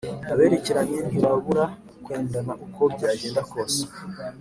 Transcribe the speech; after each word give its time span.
Aberekeranye 0.31 0.97
ntibabura 1.09 1.65
kwendana 2.03 2.53
uko 2.65 2.81
byagenda 2.93 3.41
kose 3.51 3.81